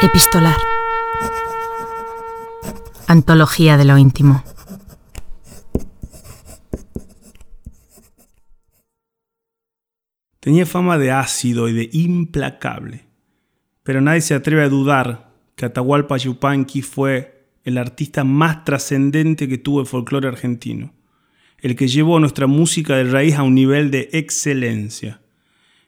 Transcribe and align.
Epistolar. 0.00 0.54
Antología 3.08 3.76
de 3.76 3.84
lo 3.84 3.98
íntimo. 3.98 4.44
Tenía 10.38 10.66
fama 10.66 10.98
de 10.98 11.10
ácido 11.10 11.68
y 11.68 11.72
de 11.72 11.90
implacable, 11.92 13.06
pero 13.82 14.00
nadie 14.00 14.20
se 14.20 14.34
atreve 14.34 14.62
a 14.62 14.68
dudar 14.68 15.32
que 15.56 15.66
Atahualpa 15.66 16.16
Yupanqui 16.16 16.82
fue 16.82 17.48
el 17.64 17.76
artista 17.76 18.22
más 18.22 18.64
trascendente 18.64 19.48
que 19.48 19.58
tuvo 19.58 19.80
el 19.80 19.86
folclore 19.86 20.28
argentino, 20.28 20.94
el 21.58 21.74
que 21.74 21.88
llevó 21.88 22.20
nuestra 22.20 22.46
música 22.46 22.94
de 22.94 23.10
raíz 23.10 23.34
a 23.34 23.42
un 23.42 23.56
nivel 23.56 23.90
de 23.90 24.10
excelencia. 24.12 25.22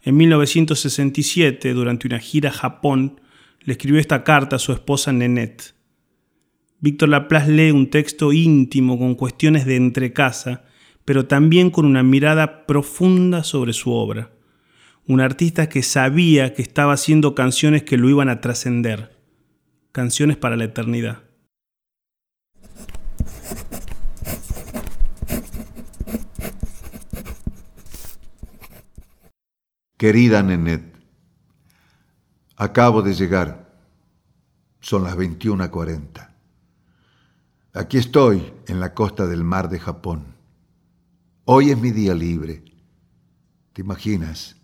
En 0.00 0.16
1967, 0.16 1.74
durante 1.74 2.06
una 2.06 2.20
gira 2.20 2.50
a 2.50 2.52
Japón, 2.52 3.20
le 3.66 3.72
escribió 3.72 4.00
esta 4.00 4.22
carta 4.22 4.56
a 4.56 4.60
su 4.60 4.72
esposa 4.72 5.12
Nenette. 5.12 5.74
Víctor 6.78 7.08
Laplace 7.08 7.50
lee 7.50 7.72
un 7.72 7.90
texto 7.90 8.32
íntimo 8.32 8.96
con 8.96 9.16
cuestiones 9.16 9.66
de 9.66 9.74
entrecasa, 9.74 10.64
pero 11.04 11.26
también 11.26 11.70
con 11.70 11.84
una 11.84 12.04
mirada 12.04 12.64
profunda 12.66 13.42
sobre 13.42 13.72
su 13.72 13.90
obra. 13.90 14.30
Un 15.08 15.20
artista 15.20 15.68
que 15.68 15.82
sabía 15.82 16.54
que 16.54 16.62
estaba 16.62 16.92
haciendo 16.92 17.34
canciones 17.34 17.82
que 17.82 17.96
lo 17.96 18.08
iban 18.08 18.28
a 18.28 18.40
trascender, 18.40 19.18
canciones 19.90 20.36
para 20.36 20.56
la 20.56 20.64
eternidad. 20.64 21.24
Querida 29.96 30.42
Nenet, 30.44 30.95
acabo 32.56 33.02
de 33.02 33.14
llegar. 33.14 33.66
Son 34.80 35.04
las 35.04 35.16
21.40. 35.16 36.28
Aquí 37.74 37.98
estoy, 37.98 38.52
en 38.66 38.80
la 38.80 38.94
costa 38.94 39.26
del 39.26 39.44
mar 39.44 39.68
de 39.68 39.78
Japón. 39.78 40.34
Hoy 41.44 41.70
es 41.70 41.78
mi 41.78 41.90
día 41.90 42.14
libre. 42.14 42.64
¿Te 43.72 43.82
imaginas? 43.82 44.56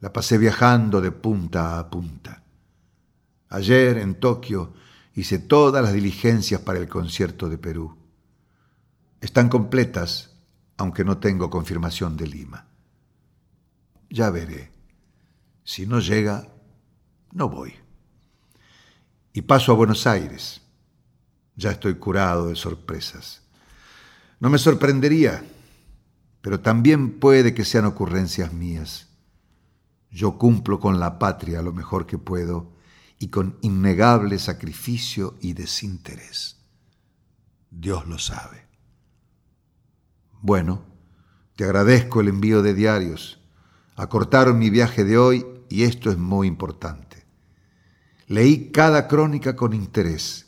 La 0.00 0.12
pasé 0.12 0.38
viajando 0.38 1.00
de 1.00 1.12
punta 1.12 1.78
a 1.78 1.90
punta. 1.90 2.42
Ayer 3.50 3.98
en 3.98 4.14
Tokio 4.14 4.72
hice 5.14 5.38
todas 5.38 5.84
las 5.84 5.92
diligencias 5.92 6.60
para 6.60 6.78
el 6.78 6.88
concierto 6.88 7.48
de 7.48 7.58
Perú. 7.58 7.96
Están 9.20 9.48
completas, 9.48 10.34
aunque 10.76 11.04
no 11.04 11.18
tengo 11.18 11.50
confirmación 11.50 12.16
de 12.16 12.26
Lima. 12.26 12.66
Ya 14.10 14.30
veré. 14.30 14.72
Si 15.62 15.86
no 15.86 16.00
llega, 16.00 16.53
no 17.34 17.48
voy. 17.48 17.74
Y 19.32 19.42
paso 19.42 19.72
a 19.72 19.74
Buenos 19.74 20.06
Aires. 20.06 20.62
Ya 21.56 21.72
estoy 21.72 21.96
curado 21.96 22.48
de 22.48 22.56
sorpresas. 22.56 23.42
No 24.40 24.48
me 24.48 24.58
sorprendería, 24.58 25.44
pero 26.40 26.60
también 26.60 27.18
puede 27.18 27.52
que 27.52 27.64
sean 27.64 27.84
ocurrencias 27.84 28.52
mías. 28.52 29.08
Yo 30.10 30.38
cumplo 30.38 30.78
con 30.78 31.00
la 31.00 31.18
patria 31.18 31.60
lo 31.62 31.72
mejor 31.72 32.06
que 32.06 32.18
puedo 32.18 32.72
y 33.18 33.28
con 33.28 33.58
innegable 33.62 34.38
sacrificio 34.38 35.36
y 35.40 35.52
desinterés. 35.54 36.60
Dios 37.70 38.06
lo 38.06 38.18
sabe. 38.18 38.66
Bueno, 40.40 40.84
te 41.56 41.64
agradezco 41.64 42.20
el 42.20 42.28
envío 42.28 42.62
de 42.62 42.74
diarios. 42.74 43.40
Acortaron 43.96 44.58
mi 44.58 44.70
viaje 44.70 45.04
de 45.04 45.18
hoy 45.18 45.46
y 45.68 45.84
esto 45.84 46.10
es 46.10 46.18
muy 46.18 46.46
importante. 46.46 47.23
Leí 48.26 48.70
cada 48.70 49.06
crónica 49.06 49.54
con 49.54 49.74
interés. 49.74 50.46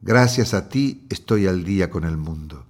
Gracias 0.00 0.54
a 0.54 0.68
ti 0.68 1.06
estoy 1.10 1.46
al 1.46 1.64
día 1.64 1.90
con 1.90 2.04
el 2.04 2.16
mundo. 2.16 2.66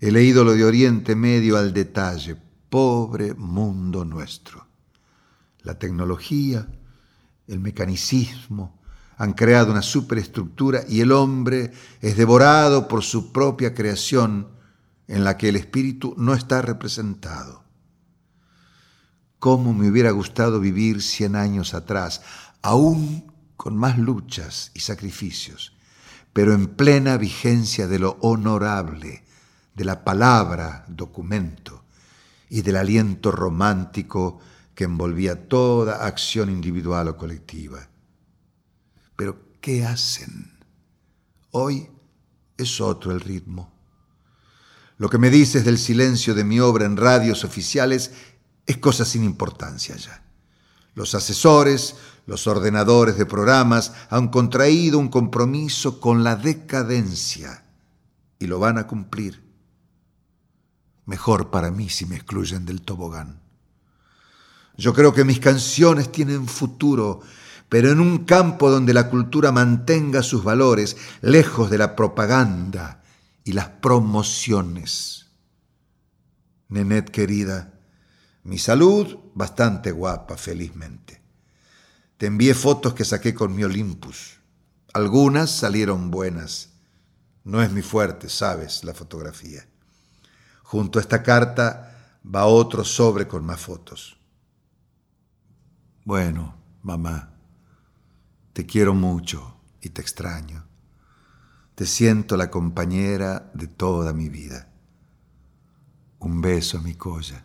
He 0.00 0.10
leído 0.10 0.44
lo 0.44 0.54
de 0.54 0.64
Oriente 0.64 1.14
Medio 1.14 1.56
al 1.56 1.72
detalle. 1.72 2.36
Pobre 2.70 3.34
mundo 3.34 4.04
nuestro. 4.04 4.66
La 5.62 5.78
tecnología, 5.78 6.66
el 7.46 7.60
mecanicismo 7.60 8.78
han 9.16 9.32
creado 9.32 9.72
una 9.72 9.82
superestructura 9.82 10.82
y 10.88 11.00
el 11.00 11.12
hombre 11.12 11.72
es 12.00 12.16
devorado 12.16 12.86
por 12.86 13.02
su 13.02 13.32
propia 13.32 13.74
creación 13.74 14.48
en 15.08 15.24
la 15.24 15.36
que 15.36 15.48
el 15.48 15.56
espíritu 15.56 16.14
no 16.16 16.34
está 16.34 16.62
representado. 16.62 17.64
Cómo 19.40 19.72
me 19.72 19.88
hubiera 19.88 20.10
gustado 20.12 20.60
vivir 20.60 21.02
cien 21.02 21.34
años 21.34 21.74
atrás, 21.74 22.22
aún 22.62 23.32
con 23.56 23.76
más 23.76 23.98
luchas 23.98 24.70
y 24.74 24.80
sacrificios, 24.80 25.76
pero 26.32 26.54
en 26.54 26.68
plena 26.68 27.16
vigencia 27.16 27.88
de 27.88 27.98
lo 27.98 28.18
honorable, 28.20 29.24
de 29.74 29.84
la 29.84 30.04
palabra 30.04 30.84
documento 30.88 31.84
y 32.48 32.62
del 32.62 32.76
aliento 32.76 33.30
romántico 33.30 34.40
que 34.74 34.84
envolvía 34.84 35.48
toda 35.48 36.06
acción 36.06 36.50
individual 36.50 37.08
o 37.08 37.16
colectiva. 37.16 37.88
Pero, 39.16 39.58
¿qué 39.60 39.84
hacen? 39.84 40.56
Hoy 41.50 41.88
es 42.56 42.80
otro 42.80 43.10
el 43.10 43.20
ritmo. 43.20 43.72
Lo 44.98 45.08
que 45.08 45.18
me 45.18 45.30
dices 45.30 45.64
del 45.64 45.78
silencio 45.78 46.34
de 46.34 46.44
mi 46.44 46.60
obra 46.60 46.86
en 46.86 46.96
radios 46.96 47.44
oficiales 47.44 48.12
es 48.66 48.76
cosa 48.78 49.04
sin 49.04 49.24
importancia 49.24 49.96
ya. 49.96 50.27
Los 50.98 51.14
asesores, 51.14 51.94
los 52.26 52.48
ordenadores 52.48 53.16
de 53.16 53.24
programas 53.24 53.92
han 54.10 54.30
contraído 54.30 54.98
un 54.98 55.06
compromiso 55.06 56.00
con 56.00 56.24
la 56.24 56.34
decadencia 56.34 57.62
y 58.40 58.48
lo 58.48 58.58
van 58.58 58.78
a 58.78 58.88
cumplir. 58.88 59.40
Mejor 61.06 61.52
para 61.52 61.70
mí 61.70 61.88
si 61.88 62.04
me 62.04 62.16
excluyen 62.16 62.66
del 62.66 62.82
tobogán. 62.82 63.40
Yo 64.76 64.92
creo 64.92 65.14
que 65.14 65.22
mis 65.22 65.38
canciones 65.38 66.10
tienen 66.10 66.48
futuro, 66.48 67.20
pero 67.68 67.92
en 67.92 68.00
un 68.00 68.24
campo 68.24 68.68
donde 68.68 68.92
la 68.92 69.08
cultura 69.08 69.52
mantenga 69.52 70.24
sus 70.24 70.42
valores, 70.42 70.96
lejos 71.20 71.70
de 71.70 71.78
la 71.78 71.94
propaganda 71.94 73.04
y 73.44 73.52
las 73.52 73.68
promociones. 73.68 75.28
Nenet 76.68 77.08
querida, 77.12 77.77
mi 78.48 78.56
salud, 78.56 79.18
bastante 79.34 79.92
guapa, 79.92 80.38
felizmente. 80.38 81.20
Te 82.16 82.24
envié 82.24 82.54
fotos 82.54 82.94
que 82.94 83.04
saqué 83.04 83.34
con 83.34 83.54
mi 83.54 83.62
Olympus. 83.62 84.40
Algunas 84.94 85.50
salieron 85.50 86.10
buenas. 86.10 86.70
No 87.44 87.62
es 87.62 87.70
mi 87.70 87.82
fuerte, 87.82 88.30
sabes, 88.30 88.84
la 88.84 88.94
fotografía. 88.94 89.68
Junto 90.62 90.98
a 90.98 91.02
esta 91.02 91.22
carta 91.22 92.18
va 92.24 92.46
otro 92.46 92.84
sobre 92.84 93.28
con 93.28 93.44
más 93.44 93.60
fotos. 93.60 94.18
Bueno, 96.06 96.56
mamá, 96.82 97.34
te 98.54 98.64
quiero 98.64 98.94
mucho 98.94 99.60
y 99.82 99.90
te 99.90 100.00
extraño. 100.00 100.64
Te 101.74 101.84
siento 101.84 102.38
la 102.38 102.50
compañera 102.50 103.50
de 103.52 103.66
toda 103.66 104.14
mi 104.14 104.30
vida. 104.30 104.70
Un 106.18 106.40
beso, 106.40 106.80
mi 106.80 106.94
colla. 106.94 107.44